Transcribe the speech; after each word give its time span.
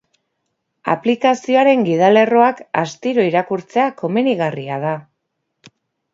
Aplikazioaren 0.93 1.83
gidalerroak 1.89 2.63
astiro 2.85 3.27
irakurtzea 3.33 3.87
komenigarria 4.01 4.83
da. 4.89 4.97